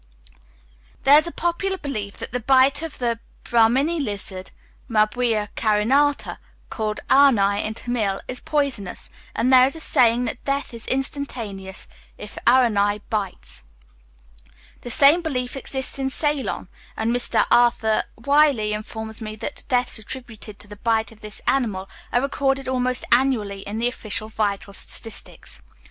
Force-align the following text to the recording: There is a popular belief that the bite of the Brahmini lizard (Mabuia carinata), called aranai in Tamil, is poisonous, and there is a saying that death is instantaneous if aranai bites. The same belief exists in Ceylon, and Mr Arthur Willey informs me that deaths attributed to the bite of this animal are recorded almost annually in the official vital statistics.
There 1.03 1.19
is 1.19 1.27
a 1.27 1.31
popular 1.31 1.77
belief 1.77 2.17
that 2.17 2.31
the 2.31 2.39
bite 2.39 2.81
of 2.81 2.97
the 2.97 3.19
Brahmini 3.43 3.99
lizard 4.03 4.49
(Mabuia 4.89 5.49
carinata), 5.55 6.39
called 6.71 7.01
aranai 7.07 7.63
in 7.63 7.75
Tamil, 7.75 8.19
is 8.27 8.39
poisonous, 8.39 9.11
and 9.35 9.53
there 9.53 9.67
is 9.67 9.75
a 9.75 9.79
saying 9.79 10.25
that 10.25 10.43
death 10.43 10.73
is 10.73 10.87
instantaneous 10.87 11.87
if 12.17 12.35
aranai 12.47 13.01
bites. 13.11 13.63
The 14.81 14.89
same 14.89 15.21
belief 15.21 15.55
exists 15.55 15.99
in 15.99 16.09
Ceylon, 16.09 16.67
and 16.97 17.13
Mr 17.15 17.45
Arthur 17.51 18.01
Willey 18.17 18.73
informs 18.73 19.21
me 19.21 19.35
that 19.35 19.65
deaths 19.67 19.99
attributed 19.99 20.57
to 20.57 20.67
the 20.67 20.77
bite 20.77 21.11
of 21.11 21.21
this 21.21 21.41
animal 21.45 21.87
are 22.11 22.21
recorded 22.23 22.67
almost 22.67 23.05
annually 23.11 23.59
in 23.67 23.77
the 23.77 23.87
official 23.89 24.29
vital 24.29 24.73
statistics. 24.73 25.61